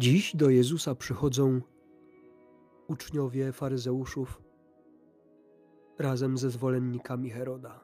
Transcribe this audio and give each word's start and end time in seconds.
Dziś 0.00 0.36
do 0.36 0.50
Jezusa 0.50 0.94
przychodzą 0.94 1.60
uczniowie 2.88 3.52
faryzeuszów 3.52 4.42
razem 5.98 6.38
ze 6.38 6.50
zwolennikami 6.50 7.30
Heroda. 7.30 7.80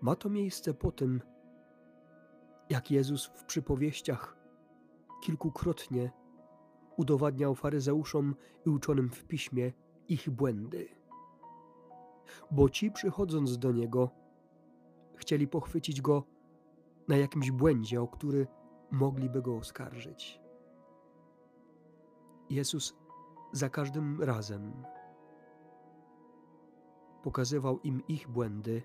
Ma 0.00 0.16
to 0.16 0.28
miejsce 0.28 0.74
po 0.74 0.92
tym, 0.92 1.20
jak 2.70 2.90
Jezus 2.90 3.26
w 3.26 3.44
przypowieściach 3.44 4.36
kilkukrotnie 5.22 6.10
udowadniał 6.96 7.54
faryzeuszom 7.54 8.34
i 8.66 8.70
uczonym 8.70 9.10
w 9.10 9.24
piśmie 9.24 9.72
ich 10.08 10.30
błędy. 10.30 10.88
Bo 12.50 12.68
ci 12.68 12.90
przychodząc 12.90 13.58
do 13.58 13.72
niego, 13.72 14.10
chcieli 15.16 15.48
pochwycić 15.48 16.00
go 16.02 16.35
na 17.08 17.16
jakimś 17.16 17.50
błędzie, 17.50 18.02
o 18.02 18.08
który 18.08 18.46
mogliby 18.90 19.42
go 19.42 19.56
oskarżyć. 19.56 20.40
Jezus 22.50 22.96
za 23.52 23.70
każdym 23.70 24.22
razem 24.22 24.72
pokazywał 27.22 27.80
im 27.80 28.06
ich 28.08 28.28
błędy, 28.28 28.82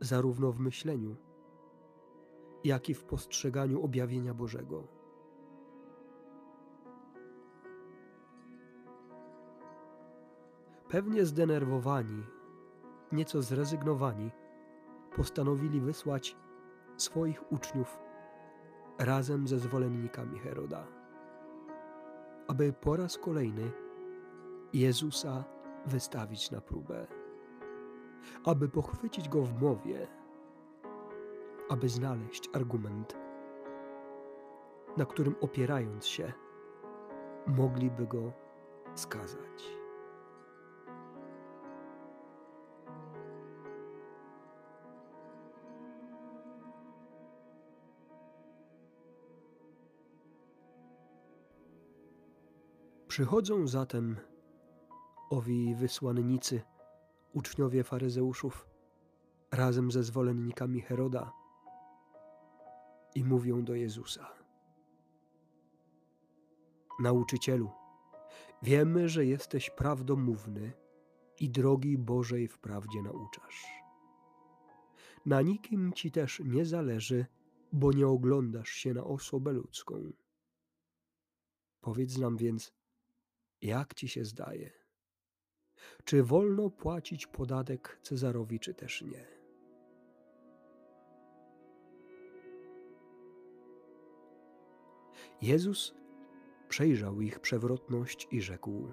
zarówno 0.00 0.52
w 0.52 0.60
myśleniu, 0.60 1.16
jak 2.64 2.88
i 2.88 2.94
w 2.94 3.04
postrzeganiu 3.04 3.84
objawienia 3.84 4.34
Bożego. 4.34 4.88
Pewnie 10.88 11.26
zdenerwowani, 11.26 12.22
nieco 13.12 13.42
zrezygnowani, 13.42 14.30
postanowili 15.16 15.80
wysłać 15.80 16.36
swoich 16.96 17.52
uczniów 17.52 18.00
razem 18.98 19.48
ze 19.48 19.58
zwolennikami 19.58 20.38
Heroda, 20.38 20.86
aby 22.48 22.72
po 22.72 22.96
raz 22.96 23.18
kolejny 23.18 23.70
Jezusa 24.72 25.44
wystawić 25.86 26.50
na 26.50 26.60
próbę, 26.60 27.06
aby 28.44 28.68
pochwycić 28.68 29.28
go 29.28 29.42
w 29.42 29.62
mowie, 29.62 30.06
aby 31.68 31.88
znaleźć 31.88 32.50
argument, 32.52 33.16
na 34.96 35.04
którym 35.04 35.34
opierając 35.40 36.06
się, 36.06 36.32
mogliby 37.46 38.06
go 38.06 38.32
skazać. 38.94 39.83
Przychodzą 53.14 53.66
zatem 53.66 54.16
owi 55.30 55.74
wysłannicy, 55.74 56.62
uczniowie 57.32 57.84
faryzeuszów, 57.84 58.68
razem 59.50 59.90
ze 59.90 60.02
zwolennikami 60.02 60.80
Heroda 60.80 61.32
i 63.14 63.24
mówią 63.24 63.64
do 63.64 63.74
Jezusa: 63.74 64.34
Nauczycielu, 67.00 67.70
wiemy, 68.62 69.08
że 69.08 69.26
jesteś 69.26 69.70
prawdomówny 69.70 70.72
i 71.40 71.50
drogi 71.50 71.98
Bożej 71.98 72.48
wprawdzie 72.48 73.02
nauczasz. 73.02 73.64
Na 75.26 75.42
nikim 75.42 75.92
ci 75.92 76.10
też 76.10 76.42
nie 76.44 76.64
zależy, 76.64 77.26
bo 77.72 77.92
nie 77.92 78.08
oglądasz 78.08 78.68
się 78.68 78.94
na 78.94 79.04
osobę 79.04 79.52
ludzką. 79.52 80.12
Powiedz 81.80 82.18
nam 82.18 82.36
więc, 82.36 82.83
jak 83.64 83.94
ci 83.94 84.08
się 84.08 84.24
zdaje? 84.24 84.70
Czy 86.04 86.22
wolno 86.22 86.70
płacić 86.70 87.26
podatek 87.26 87.98
Cezarowi, 88.02 88.60
czy 88.60 88.74
też 88.74 89.02
nie? 89.02 89.26
Jezus 95.42 95.94
przejrzał 96.68 97.20
ich 97.20 97.40
przewrotność 97.40 98.28
i 98.30 98.40
rzekł: 98.40 98.92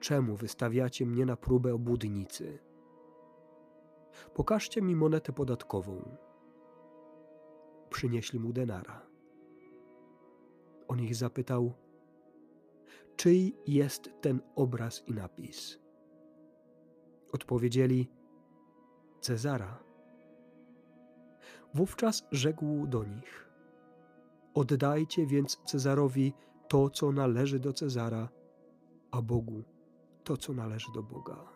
Czemu 0.00 0.36
wystawiacie 0.36 1.06
mnie 1.06 1.26
na 1.26 1.36
próbę 1.36 1.74
obłudnicy? 1.74 2.58
Pokażcie 4.34 4.82
mi 4.82 4.96
monetę 4.96 5.32
podatkową. 5.32 6.16
Przynieśli 7.90 8.40
mu 8.40 8.52
denara. 8.52 9.06
On 10.88 11.00
ich 11.00 11.14
zapytał: 11.14 11.74
czyj 13.22 13.56
jest 13.66 14.10
ten 14.20 14.40
obraz 14.56 15.02
i 15.06 15.12
napis? 15.12 15.78
Odpowiedzieli: 17.32 18.10
Cezara. 19.20 19.84
Wówczas 21.74 22.26
rzekł 22.32 22.86
do 22.86 23.04
nich: 23.04 23.50
Oddajcie 24.54 25.26
więc 25.26 25.60
Cezarowi 25.64 26.32
to, 26.68 26.90
co 26.90 27.12
należy 27.12 27.58
do 27.58 27.72
Cezara, 27.72 28.28
a 29.10 29.22
Bogu 29.22 29.62
to, 30.24 30.36
co 30.36 30.52
należy 30.52 30.92
do 30.94 31.02
Boga. 31.02 31.51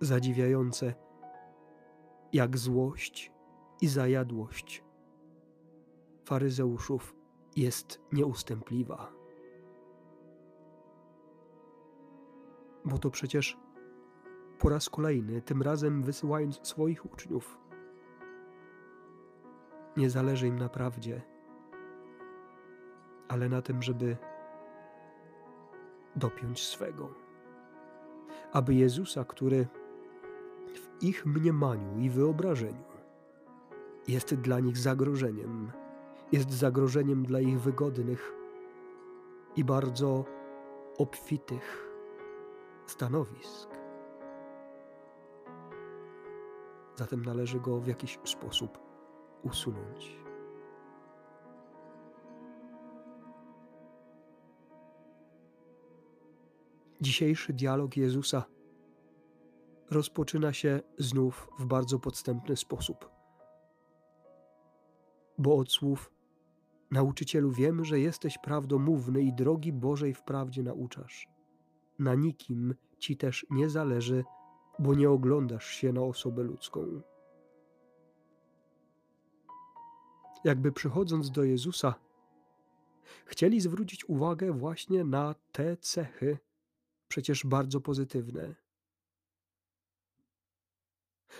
Zadziwiające, 0.00 0.94
jak 2.32 2.58
złość 2.58 3.32
i 3.80 3.88
zajadłość 3.88 4.84
faryzeuszów 6.24 7.16
jest 7.56 8.00
nieustępliwa. 8.12 9.12
Bo 12.84 12.98
to 12.98 13.10
przecież 13.10 13.58
po 14.58 14.68
raz 14.68 14.90
kolejny, 14.90 15.42
tym 15.42 15.62
razem 15.62 16.02
wysyłając 16.02 16.68
swoich 16.68 17.12
uczniów, 17.12 17.58
nie 19.96 20.10
zależy 20.10 20.46
im 20.46 20.58
na 20.58 20.68
prawdzie, 20.68 21.22
ale 23.28 23.48
na 23.48 23.62
tym, 23.62 23.82
żeby 23.82 24.16
dopiąć 26.16 26.66
swego. 26.66 27.14
Aby 28.52 28.74
Jezusa, 28.74 29.24
który 29.24 29.66
ich 31.00 31.26
mniemaniu 31.26 31.98
i 31.98 32.10
wyobrażeniu 32.10 32.84
jest 34.08 34.34
dla 34.34 34.60
nich 34.60 34.78
zagrożeniem, 34.78 35.72
jest 36.32 36.50
zagrożeniem 36.50 37.24
dla 37.24 37.40
ich 37.40 37.60
wygodnych 37.60 38.32
i 39.56 39.64
bardzo 39.64 40.24
obfitych 40.98 41.88
stanowisk. 42.86 43.68
Zatem 46.96 47.24
należy 47.24 47.60
go 47.60 47.80
w 47.80 47.86
jakiś 47.86 48.18
sposób 48.24 48.78
usunąć. 49.42 50.18
Dzisiejszy 57.00 57.52
dialog 57.52 57.96
Jezusa 57.96 58.44
rozpoczyna 59.90 60.52
się 60.52 60.80
znów 60.98 61.48
w 61.58 61.66
bardzo 61.66 61.98
podstępny 61.98 62.56
sposób. 62.56 63.10
Bo 65.38 65.56
od 65.56 65.72
słów 65.72 66.10
Nauczycielu, 66.90 67.50
wiemy, 67.50 67.84
że 67.84 68.00
jesteś 68.00 68.38
prawdomówny 68.38 69.22
i 69.22 69.32
drogi 69.32 69.72
Bożej 69.72 70.14
wprawdzie 70.14 70.62
nauczasz. 70.62 71.28
Na 71.98 72.14
nikim 72.14 72.74
ci 72.98 73.16
też 73.16 73.46
nie 73.50 73.70
zależy, 73.70 74.24
bo 74.78 74.94
nie 74.94 75.10
oglądasz 75.10 75.66
się 75.66 75.92
na 75.92 76.00
osobę 76.00 76.42
ludzką. 76.42 77.00
Jakby 80.44 80.72
przychodząc 80.72 81.30
do 81.30 81.44
Jezusa, 81.44 81.94
chcieli 83.26 83.60
zwrócić 83.60 84.08
uwagę 84.08 84.52
właśnie 84.52 85.04
na 85.04 85.34
te 85.52 85.76
cechy, 85.76 86.38
przecież 87.08 87.46
bardzo 87.46 87.80
pozytywne 87.80 88.54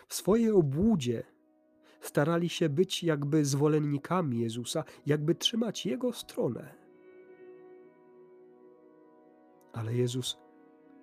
w 0.06 0.14
swojej 0.14 0.50
obłudzie 0.50 1.22
starali 2.00 2.48
się 2.48 2.68
być 2.68 3.04
jakby 3.04 3.44
zwolennikami 3.44 4.40
Jezusa, 4.40 4.84
jakby 5.06 5.34
trzymać 5.34 5.86
Jego 5.86 6.12
stronę. 6.12 6.74
Ale 9.72 9.94
Jezus 9.94 10.38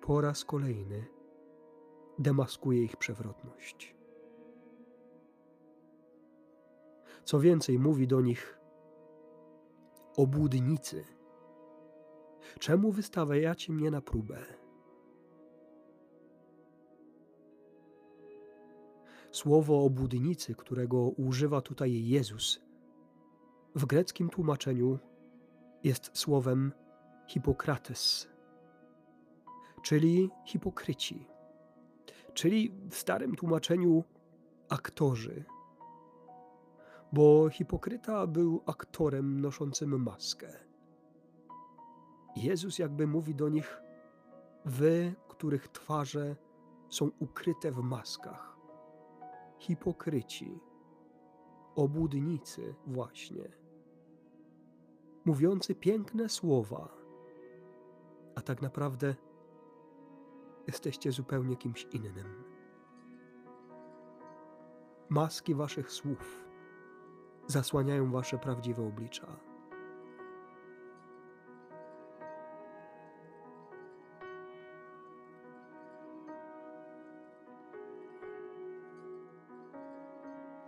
po 0.00 0.20
raz 0.20 0.44
kolejny 0.44 1.06
demaskuje 2.18 2.82
ich 2.82 2.96
przewrotność. 2.96 3.96
Co 7.24 7.40
więcej, 7.40 7.78
mówi 7.78 8.06
do 8.06 8.20
nich: 8.20 8.58
obłudnicy. 10.16 11.04
Czemu 12.58 12.92
wystawiacie 12.92 13.72
mnie 13.72 13.90
na 13.90 14.00
próbę? 14.00 14.55
Słowo 19.36 19.84
obłudnicy, 19.84 20.54
którego 20.54 20.98
używa 20.98 21.60
tutaj 21.60 22.06
Jezus, 22.06 22.60
w 23.74 23.86
greckim 23.86 24.30
tłumaczeniu 24.30 24.98
jest 25.84 26.10
słowem 26.12 26.72
hipokrates, 27.26 28.28
czyli 29.82 30.30
hipokryci, 30.44 31.26
czyli 32.34 32.72
w 32.90 32.94
starym 32.94 33.34
tłumaczeniu 33.34 34.04
aktorzy, 34.68 35.44
bo 37.12 37.48
hipokryta 37.48 38.26
był 38.26 38.62
aktorem 38.66 39.40
noszącym 39.40 40.02
maskę. 40.02 40.48
Jezus 42.36 42.78
jakby 42.78 43.06
mówi 43.06 43.34
do 43.34 43.48
nich: 43.48 43.82
Wy, 44.64 45.14
których 45.28 45.68
twarze 45.68 46.36
są 46.88 47.10
ukryte 47.18 47.72
w 47.72 47.78
maskach, 47.78 48.55
hipokryci, 49.58 50.60
obłudnicy, 51.76 52.74
właśnie, 52.86 53.48
mówiący 55.24 55.74
piękne 55.74 56.28
słowa, 56.28 56.88
a 58.34 58.40
tak 58.40 58.62
naprawdę 58.62 59.14
jesteście 60.66 61.12
zupełnie 61.12 61.56
kimś 61.56 61.86
innym. 61.92 62.44
Maski 65.08 65.54
waszych 65.54 65.92
słów 65.92 66.44
zasłaniają 67.46 68.12
wasze 68.12 68.38
prawdziwe 68.38 68.86
oblicza. 68.86 69.55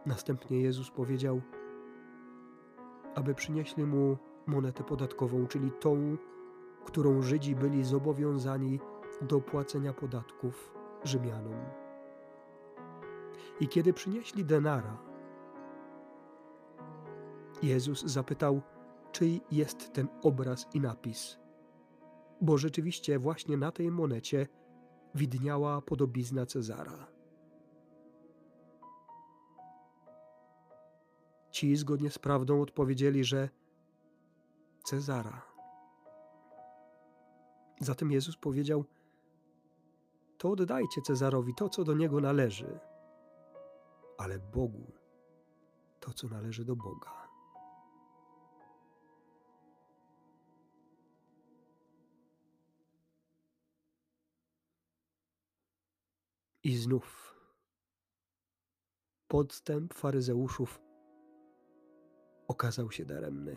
Następnie 0.08 0.60
Jezus 0.60 0.90
powiedział, 0.90 1.40
aby 3.14 3.34
przynieśli 3.34 3.86
mu 3.86 4.16
monetę 4.46 4.84
podatkową, 4.84 5.46
czyli 5.46 5.70
tą, 5.80 6.16
którą 6.84 7.22
Żydzi 7.22 7.56
byli 7.56 7.84
zobowiązani 7.84 8.80
do 9.22 9.40
płacenia 9.40 9.92
podatków 9.92 10.74
Rzymianom. 11.04 11.54
I 13.60 13.68
kiedy 13.68 13.92
przynieśli 13.92 14.44
denara, 14.44 14.98
Jezus 17.62 18.04
zapytał, 18.04 18.62
czyj 19.12 19.40
jest 19.50 19.92
ten 19.92 20.08
obraz 20.22 20.66
i 20.74 20.80
napis. 20.80 21.38
Bo 22.40 22.58
rzeczywiście 22.58 23.18
właśnie 23.18 23.56
na 23.56 23.72
tej 23.72 23.90
monecie 23.90 24.46
widniała 25.14 25.82
podobizna 25.82 26.46
Cezara. 26.46 27.17
Ci 31.58 31.76
zgodnie 31.76 32.10
z 32.10 32.18
prawdą 32.18 32.62
odpowiedzieli, 32.62 33.24
że 33.24 33.48
Cezara. 34.84 35.42
Zatem 37.80 38.10
Jezus 38.10 38.36
powiedział: 38.36 38.84
To 40.38 40.50
oddajcie 40.50 41.02
Cezarowi 41.02 41.54
to, 41.54 41.68
co 41.68 41.84
do 41.84 41.94
niego 41.94 42.20
należy, 42.20 42.80
ale 44.18 44.38
Bogu 44.38 44.92
to, 46.00 46.12
co 46.12 46.28
należy 46.28 46.64
do 46.64 46.76
Boga. 46.76 47.28
I 56.62 56.76
znów 56.76 57.34
podstęp 59.28 59.94
faryzeuszów 59.94 60.87
okazał 62.48 62.90
się 62.90 63.04
daremny. 63.04 63.56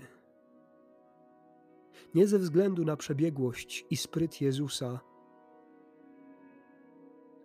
Nie 2.13 2.27
ze 2.27 2.39
względu 2.39 2.85
na 2.85 2.97
przebiegłość 2.97 3.85
i 3.89 3.97
spryt 3.97 4.41
Jezusa, 4.41 4.99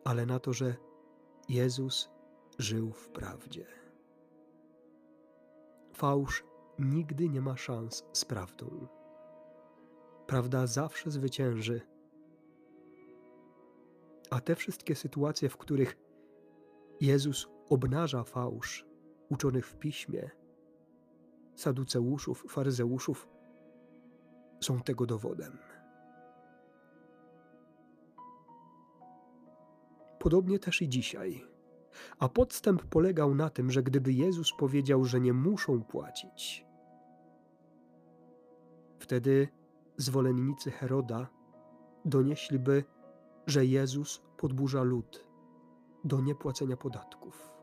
ale 0.04 0.26
na 0.26 0.38
to, 0.38 0.52
że 0.52 0.74
Jezus 1.48 2.10
żył 2.58 2.92
w 2.92 3.08
prawdzie. 3.08 3.66
Fałsz 5.92 6.44
nigdy 6.78 7.28
nie 7.28 7.40
ma 7.40 7.56
szans 7.56 8.04
z 8.12 8.24
prawdą. 8.24 8.86
Prawda 10.26 10.66
zawsze 10.66 11.10
zwycięży. 11.10 11.80
A 14.30 14.40
te 14.40 14.54
wszystkie 14.54 14.94
sytuacje, 14.94 15.48
w 15.48 15.56
których 15.56 15.96
Jezus 17.00 17.48
obnaża 17.70 18.24
fałsz 18.24 18.86
uczonych 19.28 19.66
w 19.66 19.76
piśmie, 19.76 20.30
saduceuszów, 21.56 22.44
faryzeuszów, 22.48 23.28
są 24.60 24.80
tego 24.80 25.06
dowodem. 25.06 25.58
Podobnie 30.18 30.58
też 30.58 30.82
i 30.82 30.88
dzisiaj. 30.88 31.44
A 32.18 32.28
podstęp 32.28 32.82
polegał 32.84 33.34
na 33.34 33.50
tym, 33.50 33.70
że 33.70 33.82
gdyby 33.82 34.12
Jezus 34.12 34.52
powiedział, 34.58 35.04
że 35.04 35.20
nie 35.20 35.32
muszą 35.32 35.82
płacić, 35.82 36.66
wtedy 38.98 39.48
zwolennicy 39.96 40.70
Heroda 40.70 41.28
donieśliby, 42.04 42.84
że 43.46 43.66
Jezus 43.66 44.22
podburza 44.36 44.82
lud 44.82 45.26
do 46.04 46.20
niepłacenia 46.20 46.76
podatków. 46.76 47.55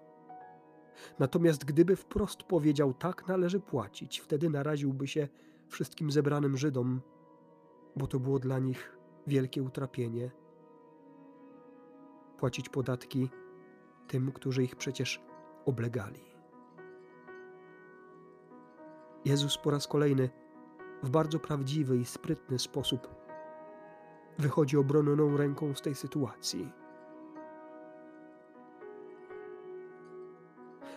Natomiast 1.19 1.65
gdyby 1.65 1.95
wprost 1.95 2.43
powiedział, 2.43 2.93
tak 2.93 3.27
należy 3.27 3.59
płacić, 3.59 4.19
wtedy 4.19 4.49
naraziłby 4.49 5.07
się 5.07 5.27
wszystkim 5.67 6.11
zebranym 6.11 6.57
Żydom, 6.57 7.01
bo 7.95 8.07
to 8.07 8.19
było 8.19 8.39
dla 8.39 8.59
nich 8.59 8.97
wielkie 9.27 9.63
utrapienie. 9.63 10.31
Płacić 12.37 12.69
podatki 12.69 13.29
tym, 14.07 14.31
którzy 14.31 14.63
ich 14.63 14.75
przecież 14.75 15.21
oblegali. 15.65 16.21
Jezus 19.25 19.57
po 19.57 19.71
raz 19.71 19.87
kolejny 19.87 20.29
w 21.03 21.09
bardzo 21.09 21.39
prawdziwy 21.39 21.97
i 21.97 22.05
sprytny 22.05 22.59
sposób 22.59 23.07
wychodzi 24.37 24.77
obronną 24.77 25.37
ręką 25.37 25.75
z 25.75 25.81
tej 25.81 25.95
sytuacji. 25.95 26.82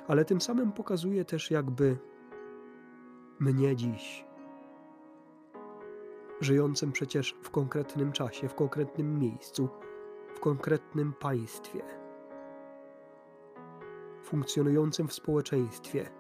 Ale 0.09 0.25
tym 0.25 0.41
samym 0.41 0.73
pokazuje 0.73 1.25
też, 1.25 1.51
jakby 1.51 1.99
mnie 3.39 3.77
dziś, 3.77 4.27
żyjącym 6.41 6.93
przecież 6.93 7.37
w 7.43 7.51
konkretnym 7.51 8.13
czasie, 8.13 8.49
w 8.49 8.55
konkretnym 8.55 9.19
miejscu, 9.19 9.69
w 10.35 10.41
konkretnym 10.41 11.13
państwie 11.13 11.83
funkcjonującym 14.27 15.09
w 15.09 15.13
społeczeństwie. 15.13 16.11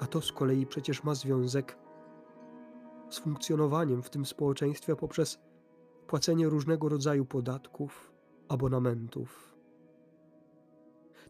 A 0.00 0.06
to 0.06 0.20
z 0.20 0.32
kolei 0.32 0.66
przecież 0.66 1.04
ma 1.04 1.14
związek 1.14 1.78
z 3.08 3.18
funkcjonowaniem 3.18 4.02
w 4.02 4.10
tym 4.10 4.26
społeczeństwie 4.26 4.96
poprzez 4.96 5.38
płacenie 6.06 6.48
różnego 6.48 6.88
rodzaju 6.88 7.24
podatków, 7.24 8.12
abonamentów. 8.48 9.47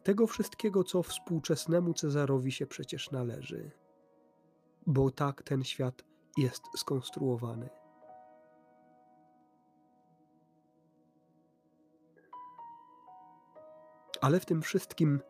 Tego 0.02 0.26
wszystkiego, 0.26 0.84
co 0.84 1.02
współczesnemu 1.02 1.94
Cezarowi 1.94 2.52
się 2.52 2.66
przecież 2.66 3.10
należy, 3.10 3.70
bo 4.86 5.10
tak 5.10 5.42
ten 5.42 5.64
świat 5.64 6.04
jest 6.36 6.62
skonstruowany. 6.76 7.68
Ale 14.20 14.40
w 14.40 14.46
tym 14.46 14.62
wszystkim 14.62 15.20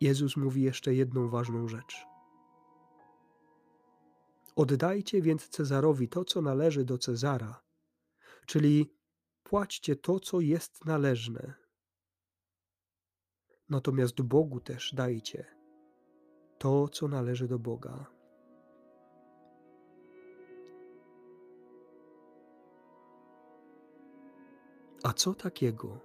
Jezus 0.00 0.36
mówi 0.36 0.62
jeszcze 0.62 0.94
jedną 0.94 1.28
ważną 1.28 1.68
rzecz. 1.68 2.06
Oddajcie 4.56 5.22
więc 5.22 5.48
Cezarowi 5.48 6.08
to, 6.08 6.24
co 6.24 6.42
należy 6.42 6.84
do 6.84 6.98
Cezara, 6.98 7.60
czyli 8.46 8.94
płaćcie 9.42 9.96
to, 9.96 10.20
co 10.20 10.40
jest 10.40 10.84
należne. 10.84 11.65
Natomiast 13.70 14.22
Bogu 14.22 14.60
też 14.60 14.94
dajcie 14.94 15.44
to, 16.58 16.88
co 16.88 17.08
należy 17.08 17.48
do 17.48 17.58
Boga. 17.58 18.06
A 25.02 25.12
co 25.12 25.34
takiego 25.34 26.00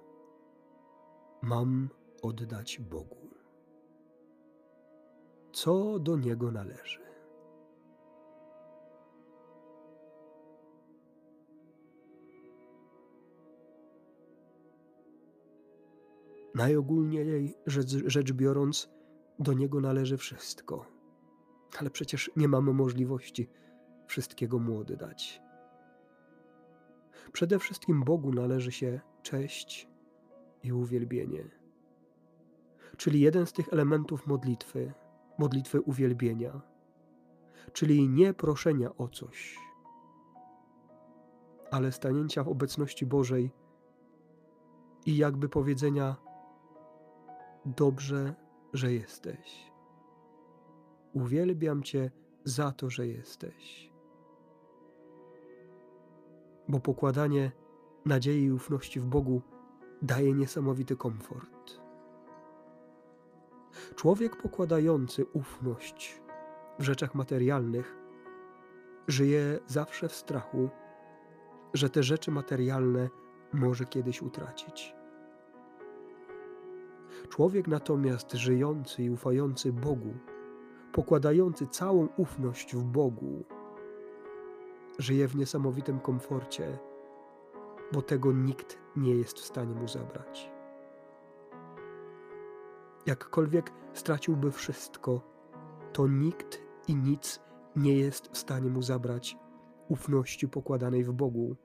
mam 1.41 1.89
oddać 2.21 2.79
Bogu? 2.79 3.29
Co 5.53 5.99
do 5.99 6.17
Niego 6.17 6.51
należy? 6.51 7.10
Najogólniej 16.61 17.55
rzecz, 17.65 17.89
rzecz 18.05 18.31
biorąc, 18.31 18.89
do 19.39 19.53
Niego 19.53 19.81
należy 19.81 20.17
wszystko. 20.17 20.85
Ale 21.79 21.89
przecież 21.89 22.31
nie 22.35 22.47
mamy 22.47 22.73
możliwości 22.73 23.49
wszystkiego 24.07 24.59
Mu 24.59 24.79
oddać. 24.79 25.41
Przede 27.31 27.59
wszystkim 27.59 28.03
Bogu 28.03 28.33
należy 28.33 28.71
się 28.71 29.01
cześć 29.21 29.87
i 30.63 30.73
uwielbienie. 30.73 31.49
Czyli 32.97 33.21
jeden 33.21 33.45
z 33.45 33.53
tych 33.53 33.73
elementów 33.73 34.27
modlitwy, 34.27 34.93
modlitwy 35.37 35.81
uwielbienia, 35.81 36.61
czyli 37.73 38.09
nie 38.09 38.33
proszenia 38.33 38.95
o 38.97 39.07
coś, 39.07 39.57
ale 41.71 41.91
stanięcia 41.91 42.43
w 42.43 42.49
obecności 42.49 43.05
Bożej 43.05 43.51
i 45.05 45.17
jakby 45.17 45.49
powiedzenia: 45.49 46.30
Dobrze, 47.65 48.33
że 48.73 48.93
jesteś. 48.93 49.71
Uwielbiam 51.13 51.83
Cię 51.83 52.11
za 52.43 52.71
to, 52.71 52.89
że 52.89 53.07
jesteś. 53.07 53.91
Bo 56.67 56.79
pokładanie 56.79 57.51
nadziei 58.05 58.43
i 58.43 58.51
ufności 58.51 58.99
w 58.99 59.05
Bogu 59.05 59.41
daje 60.01 60.33
niesamowity 60.33 60.95
komfort. 60.95 61.81
Człowiek 63.95 64.35
pokładający 64.35 65.25
ufność 65.25 66.21
w 66.79 66.83
rzeczach 66.83 67.15
materialnych 67.15 67.97
żyje 69.07 69.59
zawsze 69.67 70.07
w 70.07 70.15
strachu, 70.15 70.69
że 71.73 71.89
te 71.89 72.03
rzeczy 72.03 72.31
materialne 72.31 73.09
może 73.53 73.85
kiedyś 73.85 74.21
utracić. 74.21 75.00
Człowiek 77.31 77.67
natomiast 77.67 78.33
żyjący 78.33 79.03
i 79.03 79.09
ufający 79.09 79.73
Bogu, 79.73 80.13
pokładający 80.93 81.67
całą 81.67 82.07
ufność 82.17 82.75
w 82.75 82.83
Bogu, 82.83 83.43
żyje 84.99 85.27
w 85.27 85.35
niesamowitym 85.35 85.99
komforcie, 85.99 86.79
bo 87.93 88.01
tego 88.01 88.31
nikt 88.31 88.77
nie 88.95 89.15
jest 89.15 89.39
w 89.39 89.45
stanie 89.45 89.75
mu 89.75 89.87
zabrać. 89.87 90.51
Jakkolwiek 93.05 93.71
straciłby 93.93 94.51
wszystko, 94.51 95.21
to 95.93 96.07
nikt 96.07 96.61
i 96.87 96.95
nic 96.95 97.39
nie 97.75 97.95
jest 97.95 98.27
w 98.27 98.37
stanie 98.37 98.69
mu 98.69 98.81
zabrać 98.81 99.37
ufności 99.89 100.47
pokładanej 100.47 101.03
w 101.03 101.11
Bogu. 101.11 101.55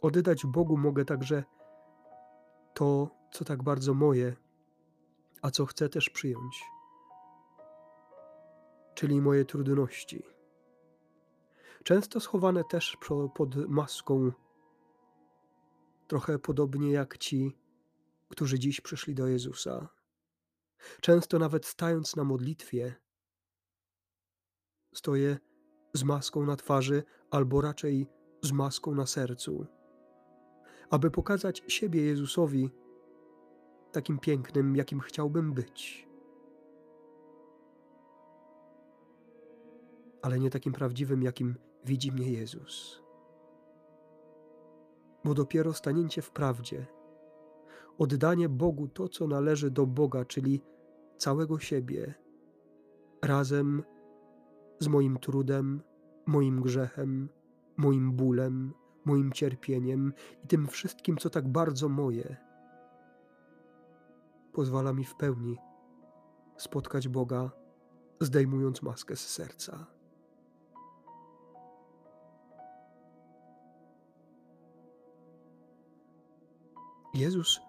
Oddać 0.00 0.46
Bogu 0.46 0.76
mogę 0.76 1.04
także 1.04 1.44
to, 2.74 3.10
co 3.32 3.44
tak 3.44 3.62
bardzo 3.62 3.94
moje, 3.94 4.36
a 5.42 5.50
co 5.50 5.66
chcę 5.66 5.88
też 5.88 6.10
przyjąć, 6.10 6.64
czyli 8.94 9.20
moje 9.20 9.44
trudności. 9.44 10.22
Często 11.84 12.20
schowane 12.20 12.64
też 12.64 12.96
pod 13.34 13.56
maską, 13.68 14.32
trochę 16.06 16.38
podobnie 16.38 16.92
jak 16.92 17.18
ci, 17.18 17.56
którzy 18.28 18.58
dziś 18.58 18.80
przyszli 18.80 19.14
do 19.14 19.26
Jezusa. 19.26 19.88
Często 21.00 21.38
nawet 21.38 21.66
stając 21.66 22.16
na 22.16 22.24
modlitwie, 22.24 22.94
stoję 24.94 25.38
z 25.94 26.04
maską 26.04 26.46
na 26.46 26.56
twarzy, 26.56 27.02
albo 27.30 27.60
raczej 27.60 28.06
z 28.42 28.52
maską 28.52 28.94
na 28.94 29.06
sercu 29.06 29.79
aby 30.90 31.10
pokazać 31.10 31.64
siebie 31.68 32.02
Jezusowi 32.02 32.70
takim 33.92 34.18
pięknym, 34.18 34.76
jakim 34.76 35.00
chciałbym 35.00 35.52
być. 35.52 36.08
Ale 40.22 40.38
nie 40.38 40.50
takim 40.50 40.72
prawdziwym, 40.72 41.22
jakim 41.22 41.54
widzi 41.84 42.12
mnie 42.12 42.32
Jezus. 42.32 43.02
Bo 45.24 45.34
dopiero 45.34 45.72
stanięcie 45.72 46.22
w 46.22 46.30
prawdzie, 46.30 46.86
oddanie 47.98 48.48
Bogu 48.48 48.88
to, 48.88 49.08
co 49.08 49.26
należy 49.26 49.70
do 49.70 49.86
Boga, 49.86 50.24
czyli 50.24 50.62
całego 51.16 51.58
siebie, 51.58 52.14
razem 53.22 53.82
z 54.78 54.88
moim 54.88 55.18
trudem, 55.18 55.82
moim 56.26 56.60
grzechem, 56.60 57.28
moim 57.76 58.12
bólem, 58.12 58.74
moim 59.04 59.32
cierpieniem 59.32 60.12
i 60.44 60.46
tym 60.46 60.66
wszystkim, 60.66 61.16
co 61.16 61.30
tak 61.30 61.48
bardzo 61.48 61.88
moje, 61.88 62.36
pozwala 64.52 64.92
mi 64.92 65.04
w 65.04 65.14
pełni 65.14 65.58
spotkać 66.56 67.08
Boga, 67.08 67.50
zdejmując 68.20 68.82
maskę 68.82 69.16
z 69.16 69.28
serca. 69.28 69.86
Jezus 77.14 77.60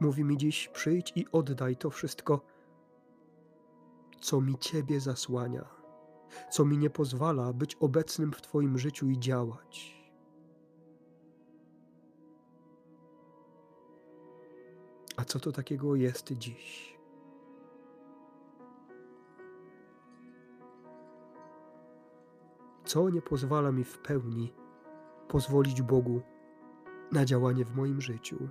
mówi 0.00 0.24
mi 0.24 0.36
dziś: 0.36 0.68
przyjdź 0.68 1.12
i 1.16 1.26
oddaj 1.32 1.76
to 1.76 1.90
wszystko, 1.90 2.40
co 4.20 4.40
mi 4.40 4.58
Ciebie 4.58 5.00
zasłania, 5.00 5.68
co 6.50 6.64
mi 6.64 6.78
nie 6.78 6.90
pozwala 6.90 7.52
być 7.52 7.74
obecnym 7.74 8.32
w 8.32 8.42
Twoim 8.42 8.78
życiu 8.78 9.10
i 9.10 9.18
działać. 9.18 9.97
Co 15.28 15.40
to 15.40 15.52
takiego 15.52 15.94
jest 15.94 16.32
dziś? 16.32 16.98
Co 22.84 23.10
nie 23.10 23.22
pozwala 23.22 23.72
mi 23.72 23.84
w 23.84 23.98
pełni 23.98 24.52
pozwolić 25.28 25.82
Bogu 25.82 26.22
na 27.12 27.24
działanie 27.24 27.64
w 27.64 27.76
moim 27.76 28.00
życiu? 28.00 28.48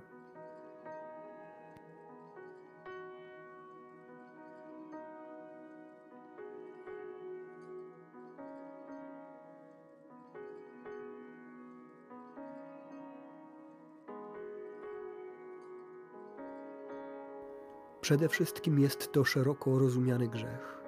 Przede 18.08 18.28
wszystkim 18.28 18.78
jest 18.78 19.12
to 19.12 19.24
szeroko 19.24 19.78
rozumiany 19.78 20.28
grzech. 20.28 20.82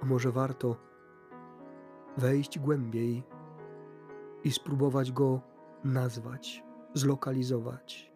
A 0.00 0.04
może 0.04 0.32
warto 0.32 0.76
wejść 2.16 2.58
głębiej 2.58 3.22
i 4.44 4.50
spróbować 4.52 5.12
go 5.12 5.40
nazwać, 5.84 6.64
zlokalizować. 6.94 8.12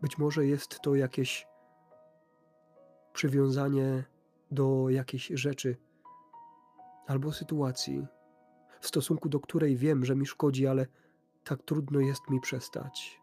Być 0.00 0.18
może 0.18 0.46
jest 0.46 0.80
to 0.80 0.94
jakieś 0.94 1.46
przywiązanie 3.12 4.04
do 4.50 4.88
jakiejś 4.88 5.26
rzeczy 5.26 5.76
albo 7.06 7.32
sytuacji, 7.32 8.06
w 8.86 8.88
stosunku 8.88 9.28
do 9.28 9.40
której 9.40 9.76
wiem, 9.76 10.04
że 10.04 10.16
mi 10.16 10.26
szkodzi, 10.26 10.66
ale 10.66 10.86
tak 11.44 11.62
trudno 11.62 12.00
jest 12.00 12.30
mi 12.30 12.40
przestać. 12.40 13.20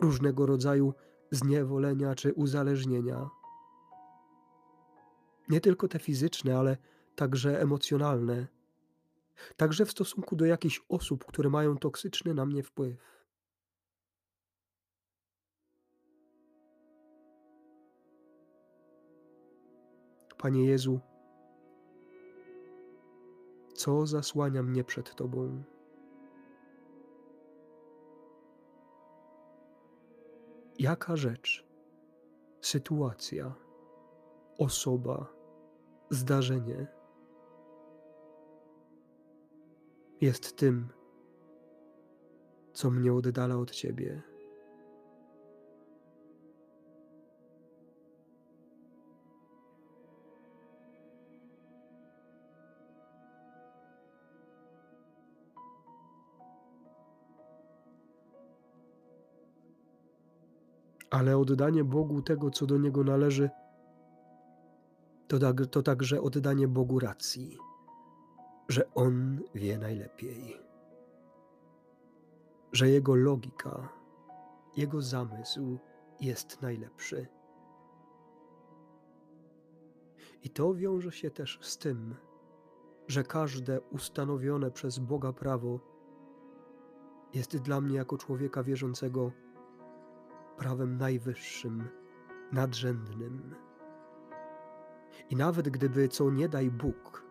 Różnego 0.00 0.46
rodzaju 0.46 0.94
zniewolenia 1.30 2.14
czy 2.14 2.32
uzależnienia. 2.32 3.30
Nie 5.48 5.60
tylko 5.60 5.88
te 5.88 5.98
fizyczne, 5.98 6.58
ale 6.58 6.76
także 7.14 7.60
emocjonalne. 7.60 8.46
Także 9.56 9.86
w 9.86 9.90
stosunku 9.90 10.36
do 10.36 10.44
jakichś 10.44 10.82
osób, 10.88 11.24
które 11.24 11.50
mają 11.50 11.76
toksyczny 11.76 12.34
na 12.34 12.46
mnie 12.46 12.62
wpływ. 12.62 13.22
Panie 20.38 20.64
Jezu, 20.64 21.00
co 23.82 24.06
zasłania 24.06 24.62
mnie 24.62 24.84
przed 24.84 25.14
Tobą? 25.14 25.62
Jaka 30.78 31.16
rzecz, 31.16 31.66
sytuacja, 32.60 33.54
osoba, 34.58 35.26
zdarzenie 36.10 36.86
jest 40.20 40.56
tym, 40.56 40.88
co 42.72 42.90
mnie 42.90 43.12
oddala 43.12 43.56
od 43.56 43.70
Ciebie. 43.70 44.22
Ale 61.12 61.38
oddanie 61.38 61.84
Bogu 61.84 62.22
tego, 62.22 62.50
co 62.50 62.66
do 62.66 62.78
Niego 62.78 63.04
należy, 63.04 63.50
to, 65.28 65.38
tak, 65.38 65.66
to 65.66 65.82
także 65.82 66.20
oddanie 66.20 66.68
Bogu 66.68 66.98
racji, 66.98 67.58
że 68.68 68.94
On 68.94 69.40
wie 69.54 69.78
najlepiej, 69.78 70.60
że 72.72 72.88
Jego 72.88 73.14
logika, 73.14 73.88
Jego 74.76 75.02
zamysł 75.02 75.78
jest 76.20 76.62
najlepszy. 76.62 77.26
I 80.42 80.50
to 80.50 80.74
wiąże 80.74 81.12
się 81.12 81.30
też 81.30 81.58
z 81.62 81.78
tym, 81.78 82.14
że 83.08 83.22
każde 83.22 83.80
ustanowione 83.80 84.70
przez 84.70 84.98
Boga 84.98 85.32
prawo 85.32 85.80
jest 87.34 87.56
dla 87.56 87.80
mnie 87.80 87.96
jako 87.96 88.18
człowieka 88.18 88.62
wierzącego 88.62 89.32
prawem 90.56 90.96
najwyższym, 90.96 91.88
nadrzędnym. 92.52 93.54
I 95.30 95.36
nawet 95.36 95.68
gdyby, 95.68 96.08
co 96.08 96.30
nie 96.30 96.48
daj 96.48 96.70
Bóg, 96.70 97.24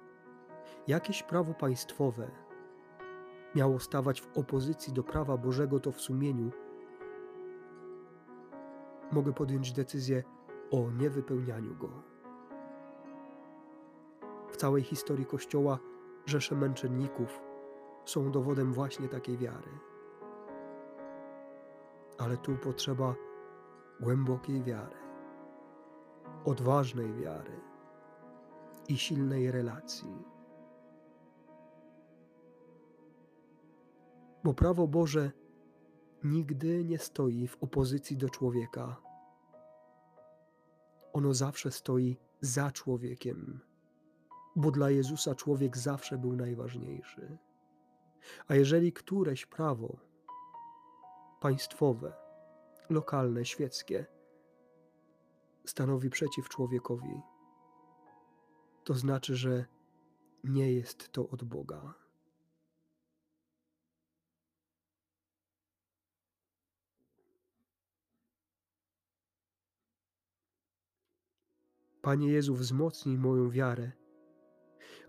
jakieś 0.88 1.24
prawo 1.24 1.54
państwowe 1.54 2.32
miało 3.56 3.80
stawać 3.80 4.22
w 4.22 4.38
opozycji 4.38 4.94
do 4.94 5.04
prawa 5.04 5.38
Bożego, 5.38 5.80
to 5.80 5.92
w 5.92 6.02
sumieniu 6.02 6.52
mogę 9.12 9.34
podjąć 9.34 9.72
decyzję 9.72 10.24
o 10.72 10.92
niewypełnianiu 10.92 11.76
go. 11.76 11.90
W 14.50 14.58
całej 14.58 14.84
historii 14.84 15.26
Kościoła 15.26 15.80
rzesze 16.26 16.56
męczenników 16.56 17.42
są 18.06 18.32
dowodem 18.32 18.74
właśnie 18.74 19.08
takiej 19.08 19.38
wiary. 19.38 19.91
Ale 22.22 22.38
tu 22.38 22.58
potrzeba 22.58 23.16
głębokiej 24.00 24.64
wiary, 24.64 24.96
odważnej 26.46 27.14
wiary 27.14 27.62
i 28.88 28.98
silnej 28.98 29.52
relacji. 29.52 30.26
Bo 34.44 34.54
prawo 34.54 34.88
Boże 34.88 35.32
nigdy 36.24 36.86
nie 36.86 36.98
stoi 36.98 37.48
w 37.48 37.58
opozycji 37.64 38.18
do 38.18 38.30
człowieka. 38.30 39.02
Ono 41.14 41.34
zawsze 41.34 41.72
stoi 41.72 42.18
za 42.42 42.72
człowiekiem, 42.72 43.60
bo 44.56 44.72
dla 44.72 44.90
Jezusa 44.90 45.36
człowiek 45.36 45.78
zawsze 45.78 46.18
był 46.18 46.36
najważniejszy. 46.36 47.38
A 48.48 48.56
jeżeli 48.56 48.94
któreś 48.94 49.46
prawo 49.46 50.11
państwowe, 51.42 52.14
lokalne, 52.90 53.46
świeckie 53.46 54.06
stanowi 55.66 56.10
przeciw 56.10 56.50
człowiekowi, 56.50 57.22
to 58.84 58.94
znaczy, 58.94 59.36
że 59.36 59.66
nie 60.44 60.74
jest 60.74 61.12
to 61.12 61.30
od 61.30 61.44
Boga. 61.44 61.94
Panie 72.02 72.28
Jezu, 72.28 72.56
wzmocnij 72.56 73.18
moją 73.18 73.50
wiarę, 73.50 73.92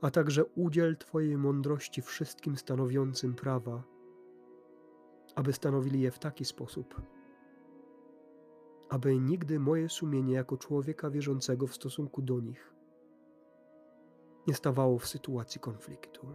a 0.01 0.11
także 0.11 0.45
udziel 0.45 0.97
Twojej 0.97 1.37
mądrości 1.37 2.03
wszystkim 2.03 2.57
stanowiącym 2.57 3.35
prawa, 3.35 3.92
aby 5.35 5.53
stanowili 5.53 6.01
je 6.01 6.11
w 6.11 6.19
taki 6.19 6.45
sposób, 6.45 7.03
aby 8.89 9.19
nigdy 9.19 9.61
moje 9.61 9.89
sumienie 9.89 10.35
jako 10.35 10.57
człowieka 10.57 11.11
wierzącego 11.11 11.67
w 11.67 11.75
stosunku 11.75 12.23
do 12.23 12.41
nich 12.41 12.73
nie 14.47 14.55
stawało 14.55 14.99
w 14.99 15.07
sytuacji 15.07 15.61
konfliktu. 15.61 16.27